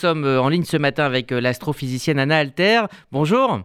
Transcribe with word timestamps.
sommes 0.00 0.24
en 0.24 0.48
ligne 0.48 0.64
ce 0.64 0.76
matin 0.76 1.04
avec 1.04 1.30
l'astrophysicienne 1.30 2.18
Anna 2.18 2.38
Alter. 2.38 2.82
Bonjour. 3.12 3.60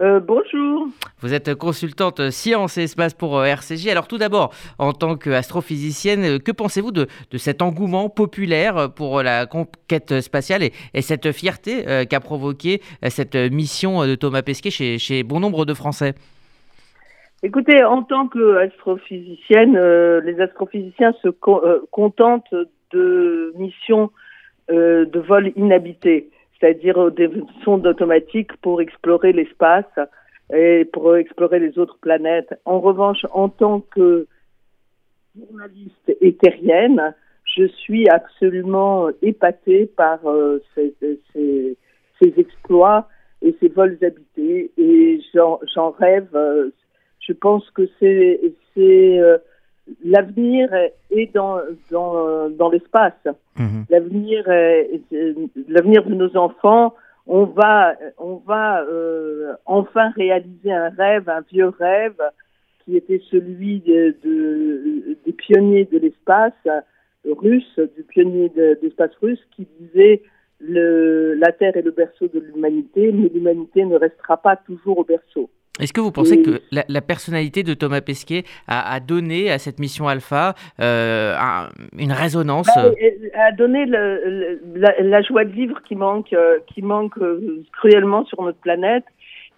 Euh, 0.00 0.20
bonjour. 0.20 0.86
Vous 1.20 1.34
êtes 1.34 1.54
consultante 1.54 2.30
sciences 2.30 2.78
et 2.78 2.84
espace 2.84 3.14
pour 3.14 3.44
RCJ. 3.44 3.88
Alors 3.88 4.06
tout 4.06 4.18
d'abord, 4.18 4.52
en 4.78 4.92
tant 4.92 5.16
qu'astrophysicienne, 5.16 6.38
que 6.38 6.52
pensez-vous 6.52 6.92
de, 6.92 7.06
cet 7.36 7.62
engouement 7.62 8.08
populaire 8.08 8.92
pour 8.94 9.22
la 9.22 9.46
conquête 9.46 10.20
spatiale 10.20 10.62
et, 10.94 11.02
cette 11.02 11.32
fierté 11.32 11.84
qu'a 12.08 12.20
provoqué 12.20 12.80
cette 13.08 13.34
mission 13.34 14.06
de 14.06 14.14
Thomas 14.14 14.42
Pesquet 14.42 14.70
chez, 14.70 14.98
chez 14.98 15.22
bon 15.22 15.40
nombre 15.40 15.64
de 15.64 15.74
Français? 15.74 16.14
Écoutez, 17.44 17.84
en 17.84 18.02
tant 18.02 18.26
qu'astrophysicienne, 18.26 19.76
euh, 19.76 20.20
les 20.22 20.40
astrophysiciens 20.40 21.12
se 21.22 21.28
euh, 21.28 21.80
contentent 21.92 22.52
de 22.90 23.52
missions 23.56 24.10
euh, 24.70 25.04
de 25.04 25.20
vol 25.20 25.52
inhabité, 25.56 26.30
c'est-à-dire 26.58 27.10
des 27.12 27.30
sondes 27.64 27.86
automatiques 27.86 28.56
pour 28.58 28.80
explorer 28.80 29.32
l'espace 29.32 29.84
et 30.52 30.84
pour 30.92 31.16
explorer 31.16 31.58
les 31.58 31.78
autres 31.78 31.98
planètes. 32.00 32.54
En 32.64 32.80
revanche, 32.80 33.24
en 33.32 33.48
tant 33.48 33.80
que 33.80 34.26
journaliste 35.38 36.16
éthérienne, 36.20 37.14
je 37.44 37.66
suis 37.66 38.08
absolument 38.08 39.08
épatée 39.22 39.86
par 39.86 40.20
ces, 40.74 40.94
ces, 41.00 41.76
ces, 42.20 42.34
exploits 42.36 43.08
et 43.40 43.54
ces 43.60 43.68
vols 43.68 43.98
habités 44.02 44.70
et 44.76 45.20
j'en 45.34 45.90
rêve 45.90 46.28
je 47.28 47.34
pense 47.34 47.68
que 47.70 47.82
c'est 48.00 48.40
euh, 49.20 49.38
l'avenir 50.04 50.68
est 51.10 51.34
dans 51.34 51.58
dans, 51.90 52.48
dans 52.50 52.70
l'espace. 52.70 53.12
Mhm. 53.58 53.84
L'avenir 53.90 54.44
l'avenir 55.68 56.04
de 56.04 56.14
nos 56.14 56.36
enfants. 56.36 56.94
On 57.26 57.44
va 57.44 57.94
on 58.16 58.36
va 58.36 58.82
euh, 58.82 59.52
enfin 59.66 60.10
réaliser 60.16 60.72
un 60.72 60.88
rêve, 60.88 61.28
un 61.28 61.42
vieux 61.52 61.68
rêve 61.68 62.20
qui 62.84 62.96
était 62.96 63.20
celui 63.30 63.80
de, 63.80 64.16
des 65.26 65.32
pionniers 65.32 65.84
de 65.84 65.98
l'espace 65.98 66.54
russe, 67.24 67.78
du 67.96 68.02
pionnier 68.02 68.48
de, 68.48 68.78
l'espace 68.82 69.14
russe, 69.20 69.40
qui 69.54 69.66
disait 69.78 70.22
le, 70.60 71.34
la 71.34 71.52
Terre 71.52 71.76
est 71.76 71.82
le 71.82 71.90
berceau 71.90 72.28
de 72.28 72.40
l'humanité, 72.40 73.12
mais 73.12 73.28
l'humanité 73.28 73.84
ne 73.84 73.96
restera 73.96 74.38
pas 74.38 74.56
toujours 74.56 74.98
au 74.98 75.04
berceau. 75.04 75.50
Est-ce 75.78 75.92
que 75.92 76.00
vous 76.00 76.10
pensez 76.10 76.42
que 76.42 76.60
la, 76.70 77.00
personnalité 77.00 77.62
de 77.62 77.74
Thomas 77.74 78.00
Pesquet 78.00 78.44
a, 78.66 78.98
donné 79.00 79.50
à 79.50 79.58
cette 79.58 79.78
mission 79.78 80.08
Alpha 80.08 80.54
euh, 80.80 81.34
une 81.98 82.12
résonance 82.12 82.68
bah, 82.74 82.90
A 83.34 83.52
donné 83.52 83.86
le, 83.86 84.60
la, 84.74 85.22
joie 85.22 85.44
de 85.44 85.52
vivre 85.52 85.80
qui 85.82 85.94
manque, 85.94 86.32
euh, 86.32 86.58
qui 86.66 86.82
manque 86.82 87.18
euh, 87.18 87.62
cruellement 87.72 88.24
sur 88.24 88.42
notre 88.42 88.58
planète. 88.58 89.04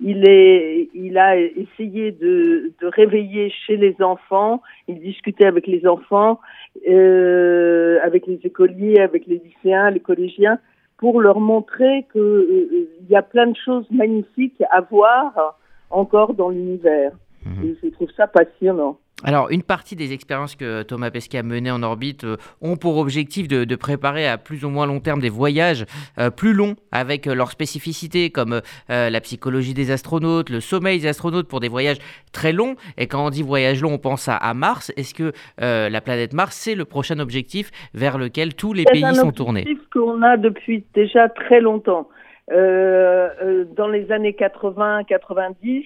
Il, 0.03 0.27
est, 0.29 0.89
il 0.95 1.19
a 1.19 1.37
essayé 1.37 2.11
de, 2.11 2.73
de 2.81 2.87
réveiller 2.87 3.53
chez 3.67 3.77
les 3.77 3.95
enfants, 4.01 4.63
il 4.89 4.99
discutait 4.99 5.45
avec 5.45 5.67
les 5.67 5.87
enfants, 5.87 6.41
avec 6.87 8.27
les 8.27 8.41
écoliers, 8.45 8.99
avec 9.01 9.27
les 9.27 9.43
lycéens, 9.45 9.91
les 9.91 10.01
collégiens, 10.01 10.59
pour 10.97 11.21
leur 11.21 11.39
montrer 11.39 12.07
qu'il 12.13 12.87
y 13.11 13.15
a 13.15 13.21
plein 13.21 13.49
de 13.49 13.57
choses 13.63 13.85
magnifiques 13.91 14.63
à 14.71 14.81
voir 14.81 15.59
encore 15.91 16.35
dans 16.35 16.49
l'univers. 16.49 17.13
Mhm. 17.45 17.77
je 17.83 17.89
trouve 17.89 18.11
ça 18.17 18.27
passionnant. 18.27 18.99
Alors, 19.23 19.51
une 19.51 19.63
partie 19.63 19.97
des 19.97 20.15
expériences 20.15 20.57
que 20.57 20.83
Thomas 20.83 21.11
Pesquet 21.11 21.39
a 21.39 21.43
menées 21.43 21.71
en 21.71 21.83
orbite 21.83 22.25
euh, 22.25 22.37
ont 22.63 22.77
pour 22.77 22.97
objectif 22.97 23.49
de, 23.49 23.77
préparer 23.77 24.27
à 24.27 24.39
plus 24.39 24.65
ou 24.65 24.71
moins 24.71 24.87
long 24.87 25.01
terme 25.01 25.21
des 25.21 25.29
voyages 25.29 25.85
euh, 26.19 26.31
plus 26.31 26.55
longs 26.55 26.75
avec 26.91 27.27
euh, 27.27 27.35
leurs 27.35 27.51
spécificités 27.51 28.31
comme 28.31 28.61
la 28.89 29.21
psychologie 29.21 29.75
des 29.75 29.91
astronautes, 29.91 30.51
le 30.51 30.61
sommeil 30.61 31.01
des 31.01 31.07
astronautes 31.07 31.49
pour 31.49 31.61
des 31.61 31.69
voyages 31.69 31.99
très 32.33 32.53
longs. 32.53 32.77
Et 32.97 33.07
quand 33.07 33.27
on 33.27 33.31
dit 33.31 33.43
voyage 33.43 33.83
long, 33.83 33.95
on 33.95 33.99
pense 33.99 34.29
à, 34.29 34.55
Mars. 34.55 34.93
Est-ce 34.97 35.15
que 35.15 35.33
la 35.59 36.01
planète 36.01 36.33
Mars, 36.33 36.57
c'est 36.57 36.75
le 36.75 36.85
prochain 36.85 37.19
objectif 37.19 37.71
vers 37.95 38.19
lequel 38.19 38.55
tous 38.55 38.73
les 38.73 38.85
pays 38.85 39.15
sont 39.15 39.33
tournés? 39.33 39.63
C'est 39.65 39.69
un 39.69 39.73
objectif 39.73 39.91
qu'on 39.93 40.23
a 40.23 40.37
depuis 40.37 40.85
déjà 40.95 41.29
très 41.29 41.61
longtemps. 41.61 42.09
Dans 42.51 43.89
les 43.89 44.11
années 44.13 44.37
80-90, 44.39 45.85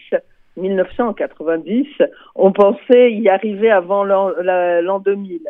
1990, 0.57 1.87
on 2.35 2.53
pensait 2.53 3.13
y 3.13 3.29
arriver 3.29 3.71
avant 3.71 4.05
l'an 4.05 4.99
2000. 5.01 5.41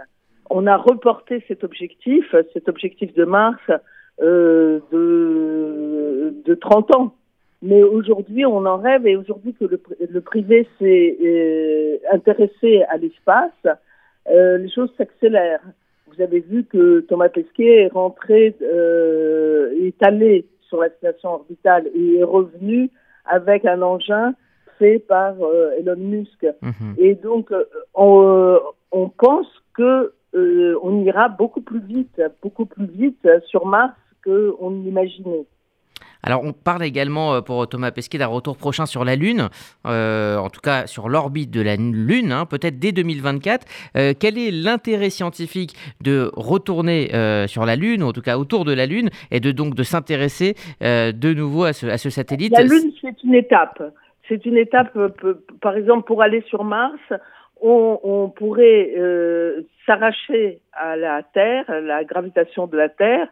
On 0.50 0.66
a 0.66 0.76
reporté 0.76 1.42
cet 1.48 1.64
objectif, 1.64 2.34
cet 2.52 2.68
objectif 2.68 3.14
de 3.14 3.24
Mars, 3.24 3.60
euh, 4.22 4.80
de, 4.92 6.34
de 6.44 6.54
30 6.54 6.94
ans. 6.96 7.14
Mais 7.62 7.82
aujourd'hui, 7.82 8.44
on 8.44 8.66
en 8.66 8.76
rêve 8.76 9.06
et 9.06 9.16
aujourd'hui 9.16 9.54
que 9.54 9.64
le, 9.64 9.80
le 10.08 10.20
privé 10.20 10.68
s'est 10.78 11.16
euh, 11.24 11.96
intéressé 12.12 12.82
à 12.90 12.98
l'espace, 12.98 13.50
euh, 14.28 14.58
les 14.58 14.70
choses 14.70 14.90
s'accélèrent. 14.98 15.62
Vous 16.06 16.22
avez 16.22 16.40
vu 16.40 16.64
que 16.64 17.00
Thomas 17.00 17.30
Pesquet 17.30 17.84
est 17.84 17.92
rentré, 17.92 18.54
euh, 18.62 19.72
est 19.82 20.00
allé 20.02 20.44
sur 20.68 20.80
la 20.80 20.90
station 20.90 21.34
orbitale 21.34 21.88
et 21.94 22.18
est 22.18 22.24
revenu 22.24 22.90
avec 23.24 23.64
un 23.64 23.82
engin 23.82 24.34
fait 24.78 24.98
par 24.98 25.34
euh, 25.40 25.70
Elon 25.78 25.96
Musk. 25.96 26.46
Mhm. 26.62 26.94
Et 26.98 27.14
donc, 27.14 27.52
euh, 27.52 27.64
on, 27.94 28.58
on 28.92 29.08
pense 29.08 29.46
que 29.74 30.12
euh, 30.34 30.78
on 30.82 31.02
ira 31.02 31.28
beaucoup 31.28 31.60
plus 31.60 31.80
vite, 31.80 32.20
beaucoup 32.42 32.66
plus 32.66 32.86
vite 32.86 33.28
sur 33.46 33.66
Mars 33.66 33.94
qu'on 34.24 34.70
l'imaginait. 34.70 35.46
Alors, 36.24 36.42
on 36.44 36.52
parle 36.52 36.82
également 36.82 37.42
pour 37.42 37.68
Thomas 37.68 37.90
Pesquet 37.90 38.18
d'un 38.18 38.26
retour 38.26 38.56
prochain 38.56 38.86
sur 38.86 39.04
la 39.04 39.14
Lune, 39.14 39.48
en 39.84 40.48
tout 40.50 40.60
cas 40.60 40.86
sur 40.86 41.08
l'orbite 41.08 41.50
de 41.50 41.60
la 41.60 41.76
Lune, 41.76 42.32
hein, 42.32 42.46
peut-être 42.46 42.78
dès 42.78 42.92
2024. 42.92 43.66
quel 44.18 44.38
est 44.38 44.50
l'intérêt 44.50 45.10
scientifique 45.10 45.74
de 46.02 46.30
retourner 46.34 47.10
sur 47.46 47.66
la 47.66 47.76
Lune, 47.76 48.02
ou 48.02 48.08
en 48.08 48.12
tout 48.12 48.22
cas 48.22 48.38
autour 48.38 48.64
de 48.64 48.72
la 48.72 48.86
Lune, 48.86 49.10
et 49.30 49.40
de 49.40 49.52
donc 49.52 49.74
de 49.74 49.82
s'intéresser 49.82 50.54
de 50.80 51.34
nouveau 51.34 51.64
à 51.64 51.72
ce, 51.72 51.86
à 51.86 51.98
satellite? 51.98 52.52
La 52.52 52.62
Lune, 52.64 52.90
c'est 53.00 53.22
une 53.22 53.34
étape. 53.34 53.82
C'est 54.28 54.46
une 54.46 54.56
étape, 54.56 54.96
euh, 54.96 55.10
par 55.60 55.76
exemple, 55.76 56.06
pour 56.06 56.22
aller 56.22 56.42
sur 56.48 56.64
Mars, 56.64 57.00
on, 57.60 58.30
pourrait 58.36 58.92
euh, 58.96 59.62
s'arracher 59.86 60.60
à 60.72 60.96
la 60.96 61.22
Terre, 61.22 61.64
la 61.80 62.04
gravitation 62.04 62.66
de 62.66 62.76
la 62.76 62.90
Terre. 62.90 63.28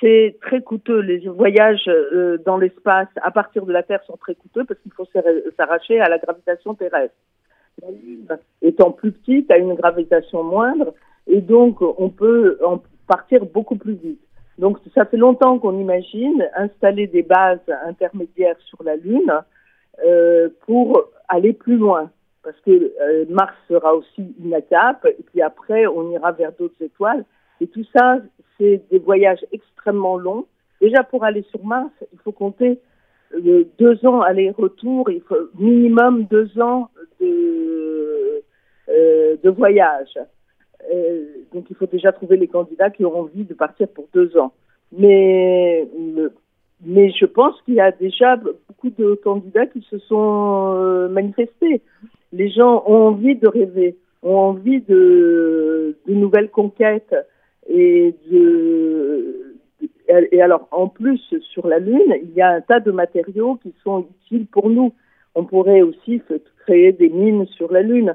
C'est 0.00 0.36
très 0.42 0.60
coûteux. 0.60 1.00
Les 1.00 1.26
voyages 1.28 1.88
euh, 1.88 2.38
dans 2.44 2.58
l'espace 2.58 3.08
à 3.22 3.30
partir 3.30 3.64
de 3.64 3.72
la 3.72 3.82
Terre 3.82 4.02
sont 4.04 4.16
très 4.16 4.34
coûteux 4.34 4.64
parce 4.64 4.78
qu'il 4.80 4.92
faut 4.92 5.06
s'arracher 5.56 6.00
à 6.00 6.08
la 6.08 6.18
gravitation 6.18 6.74
terrestre. 6.74 7.14
La 7.82 7.90
Lune 7.90 8.26
étant 8.62 8.90
plus 8.90 9.12
petite, 9.12 9.50
a 9.50 9.58
une 9.58 9.74
gravitation 9.74 10.42
moindre 10.42 10.94
et 11.26 11.40
donc 11.40 11.80
on 11.80 12.10
peut 12.10 12.58
en 12.64 12.82
partir 13.06 13.44
beaucoup 13.44 13.76
plus 13.76 13.94
vite. 13.94 14.20
Donc 14.58 14.78
ça 14.94 15.04
fait 15.04 15.16
longtemps 15.16 15.58
qu'on 15.58 15.78
imagine 15.78 16.48
installer 16.56 17.06
des 17.06 17.22
bases 17.22 17.60
intermédiaires 17.84 18.56
sur 18.60 18.82
la 18.82 18.96
Lune 18.96 19.32
euh, 20.04 20.48
pour 20.66 21.10
aller 21.28 21.52
plus 21.52 21.76
loin. 21.76 22.10
Parce 22.42 22.58
que 22.60 22.70
euh, 22.70 23.24
Mars 23.28 23.54
sera 23.68 23.94
aussi 23.94 24.34
une 24.42 24.54
étape, 24.54 25.04
et 25.06 25.22
puis 25.26 25.42
après, 25.42 25.86
on 25.86 26.10
ira 26.10 26.32
vers 26.32 26.52
d'autres 26.52 26.80
étoiles. 26.80 27.24
Et 27.60 27.66
tout 27.66 27.84
ça, 27.96 28.18
c'est 28.58 28.82
des 28.90 28.98
voyages 28.98 29.44
extrêmement 29.52 30.16
longs. 30.16 30.46
Déjà, 30.80 31.02
pour 31.02 31.24
aller 31.24 31.44
sur 31.50 31.64
Mars, 31.64 31.90
il 32.12 32.18
faut 32.20 32.32
compter 32.32 32.78
euh, 33.34 33.64
deux 33.78 34.06
ans 34.06 34.20
aller-retour, 34.20 35.10
il 35.10 35.20
faut 35.22 35.36
minimum 35.58 36.24
deux 36.24 36.58
ans 36.60 36.88
de, 37.20 38.42
euh, 38.88 39.36
voyage. 39.56 40.18
Euh, 40.92 41.24
donc, 41.52 41.66
il 41.70 41.76
faut 41.76 41.86
déjà 41.86 42.12
trouver 42.12 42.36
les 42.36 42.48
candidats 42.48 42.90
qui 42.90 43.04
auront 43.04 43.22
envie 43.22 43.44
de 43.44 43.54
partir 43.54 43.88
pour 43.88 44.08
deux 44.12 44.36
ans. 44.36 44.52
Mais 44.96 45.86
mais 46.84 47.10
je 47.10 47.24
pense 47.24 47.60
qu'il 47.62 47.74
y 47.74 47.80
a 47.80 47.90
déjà 47.90 48.36
beaucoup 48.36 48.90
de 48.90 49.14
candidats 49.24 49.66
qui 49.66 49.80
se 49.90 49.98
sont 49.98 51.08
manifestés. 51.10 51.80
Les 52.32 52.50
gens 52.50 52.84
ont 52.86 53.08
envie 53.08 53.34
de 53.34 53.48
rêver, 53.48 53.96
ont 54.22 54.36
envie 54.36 54.82
de, 54.82 55.96
de 56.06 56.14
nouvelles 56.14 56.50
conquêtes 56.50 57.14
et 57.68 58.14
alors 60.40 60.68
en 60.70 60.88
plus 60.88 61.20
sur 61.52 61.66
la 61.66 61.78
Lune, 61.78 62.14
il 62.22 62.32
y 62.34 62.40
a 62.40 62.50
un 62.50 62.60
tas 62.60 62.80
de 62.80 62.90
matériaux 62.90 63.56
qui 63.62 63.74
sont 63.82 64.06
utiles 64.22 64.46
pour 64.46 64.70
nous. 64.70 64.94
On 65.34 65.44
pourrait 65.44 65.82
aussi 65.82 66.22
créer 66.64 66.92
des 66.92 67.08
mines 67.08 67.46
sur 67.46 67.72
la 67.72 67.82
Lune 67.82 68.14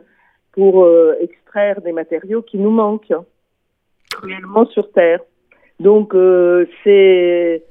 pour 0.53 0.83
euh, 0.83 1.15
extraire 1.19 1.81
des 1.81 1.91
matériaux 1.91 2.41
qui 2.41 2.57
nous 2.57 2.71
manquent 2.71 3.13
réellement 4.21 4.65
sur 4.67 4.91
Terre. 4.91 5.21
Donc 5.79 6.13
euh, 6.13 6.65
c'est 6.83 7.63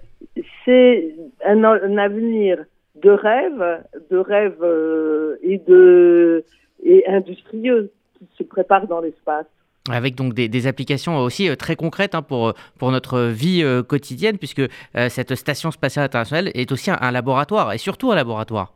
c'est 0.65 1.15
un, 1.45 1.65
avenir 1.65 2.65
de 2.97 3.11
rêve, 3.11 3.83
de 4.11 4.17
rêve 4.19 4.59
euh, 4.63 5.37
et 5.43 5.59
de 5.59 6.45
et 6.83 7.07
industrieux 7.07 7.91
qui 8.19 8.29
se 8.37 8.43
prépare 8.43 8.87
dans 8.87 9.01
l'espace. 9.01 9.47
Avec 9.89 10.15
donc 10.15 10.35
des, 10.35 10.67
applications 10.67 11.19
aussi 11.19 11.49
euh, 11.49 11.57
très 11.57 11.77
concrètes 11.77 12.15
hein, 12.15 12.23
pour, 12.23 12.53
pour 12.79 12.91
notre 12.91 13.21
vie 13.21 13.63
euh, 13.63 13.83
quotidienne, 13.83 14.37
puisque 14.39 14.61
euh, 14.61 15.09
cette 15.09 15.35
station 15.35 15.71
spatiale 15.71 16.05
internationale 16.05 16.51
est 16.55 16.71
aussi 16.73 16.91
un, 16.91 17.11
laboratoire, 17.11 17.73
et 17.73 17.79
surtout 17.79 18.11
un 18.13 18.15
laboratoire. 18.15 18.75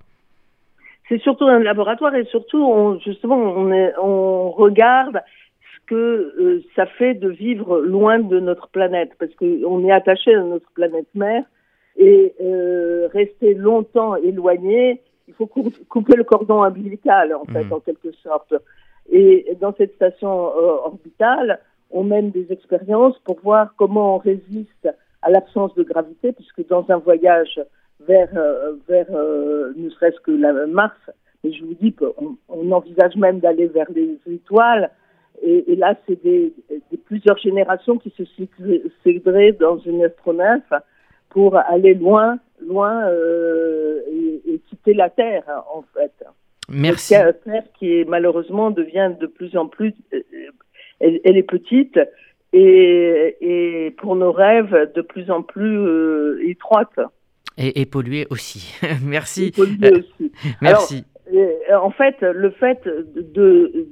C'est 1.09 1.21
surtout 1.21 1.45
un 1.45 1.59
laboratoire, 1.59 2.15
et 2.15 2.25
surtout, 2.25 2.65
on, 2.65 2.99
justement, 3.01 3.37
on, 3.37 3.71
est, 3.73 3.93
on 4.03 4.51
regarde 4.51 5.21
ce 5.61 5.87
que 5.87 6.63
ça 6.75 6.87
fait 6.87 7.15
de 7.15 7.29
vivre 7.29 7.81
loin 7.81 8.19
de 8.19 8.41
notre 8.41 8.69
planète, 8.69 9.11
parce 9.19 9.35
qu'on 9.35 9.85
est 9.87 9.93
attaché 9.93 10.35
à 10.35 10.43
notre 10.43 10.71
planète 10.73 11.09
mère, 11.15 11.45
et 11.97 12.35
rester 13.13 13.55
longtemps 13.55 14.17
éloigné, 14.17 15.01
il 15.29 15.35
faut 15.35 15.47
couper 15.47 16.17
le 16.17 16.25
cordon 16.25 16.65
ombilical, 16.65 17.35
en 17.35 17.45
fait, 17.45 17.65
mmh. 17.65 17.73
en 17.73 17.81
quelque 17.81 18.13
sorte. 18.23 18.55
Et 19.11 19.57
dans 19.61 19.75
cette 19.77 19.95
station 19.95 20.49
euh, 20.49 20.87
orbitale, 20.87 21.61
on 21.91 22.05
mène 22.05 22.31
des 22.31 22.51
expériences 22.51 23.19
pour 23.21 23.39
voir 23.41 23.75
comment 23.77 24.17
on 24.17 24.19
résiste 24.19 24.89
à 25.23 25.31
l'absence 25.31 25.75
de 25.75 25.83
gravité, 25.83 26.33
puisque 26.33 26.67
dans 26.69 26.85
un 26.89 26.99
voyage 26.99 27.61
vers, 28.01 28.31
euh, 28.37 28.75
vers 28.89 29.07
euh, 29.11 29.73
ne 29.77 29.89
serait-ce 29.91 30.21
que 30.21 30.33
la 30.33 30.67
Mars, 30.67 30.99
et 31.45 31.53
je 31.53 31.65
vous 31.65 31.75
dis 31.75 31.93
qu'on 31.93 32.37
on 32.49 32.73
envisage 32.73 33.17
même 33.17 33.41
d'aller 33.41 33.67
vers 33.67 33.91
les 33.95 34.19
étoiles, 34.27 34.91
et, 35.43 35.77
là, 35.77 35.97
c'est 36.07 36.23
des, 36.23 36.55
des, 36.71 36.97
plusieurs 36.97 37.37
générations 37.39 37.99
qui 37.99 38.11
se 38.17 38.25
succéderaient 38.25 39.53
dans 39.53 39.79
une 39.79 40.05
astronef 40.05 40.63
pour 41.29 41.57
aller 41.57 41.93
loin, 41.95 42.39
loin 42.63 43.11
et, 43.11 44.43
et, 44.47 44.59
quitter 44.71 44.95
la 44.95 45.11
Terre, 45.11 45.45
en 45.75 45.83
fait. 45.93 46.13
Merci. 46.69 47.15
Terre 47.15 47.65
qui 47.79 48.05
malheureusement 48.07 48.71
devient 48.71 49.13
de 49.21 49.27
plus 49.27 49.57
en 49.57 49.67
plus, 49.67 49.95
euh, 50.13 50.21
elle, 51.01 51.37
est 51.37 51.43
petite 51.43 51.99
et, 52.53 53.37
et, 53.41 53.91
pour 53.93 54.17
nos 54.17 54.33
rêves 54.33 54.93
de 54.95 55.03
plus 55.03 55.31
en 55.31 55.43
plus 55.43 55.79
euh, 55.79 56.41
étroite. 56.47 56.99
Et, 57.59 57.81
et, 57.81 57.87
polluée 57.87 58.27
aussi. 58.31 58.75
Merci. 59.05 59.53
polluée 59.53 59.93
aussi. 59.93 60.33
Merci. 60.63 61.05
en 61.73 61.91
fait, 61.91 62.17
le 62.21 62.51
fait 62.51 62.81
de 62.87 63.89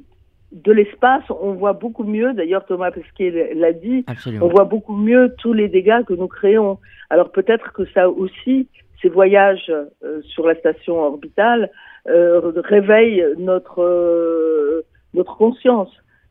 de 0.52 0.70
l'espace, 0.70 1.24
on 1.30 1.54
voit 1.54 1.72
beaucoup 1.72 2.04
mieux, 2.04 2.34
d'ailleurs 2.34 2.64
Thomas 2.66 2.90
Pesquet 2.90 3.54
l'a 3.54 3.72
dit, 3.72 4.04
Absolument. 4.06 4.46
on 4.46 4.48
voit 4.50 4.64
beaucoup 4.64 4.94
mieux 4.94 5.34
tous 5.38 5.54
les 5.54 5.68
dégâts 5.68 6.04
que 6.04 6.12
nous 6.12 6.28
créons. 6.28 6.78
Alors 7.10 7.32
peut-être 7.32 7.72
que 7.72 7.84
ça 7.86 8.10
aussi, 8.10 8.68
ces 9.00 9.08
voyages 9.08 9.70
euh, 9.70 10.20
sur 10.22 10.46
la 10.46 10.54
station 10.56 11.00
orbitale, 11.00 11.64
euh, 11.64 11.68
réveille 12.06 13.24
notre 13.38 13.80
euh, 13.80 14.82
notre 15.14 15.36
conscience 15.36 15.90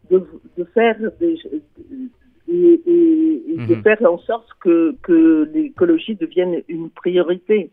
de, 0.09 0.25
de 0.57 0.63
faire 0.73 0.97
des, 1.19 1.37
et, 2.47 2.81
et, 2.85 3.57
de 3.57 3.75
mhm. 3.75 3.83
faire 3.83 4.01
en 4.01 4.17
sorte 4.17 4.49
que, 4.59 4.95
que 5.03 5.49
l'écologie 5.53 6.15
devienne 6.15 6.61
une 6.67 6.89
priorité. 6.89 7.69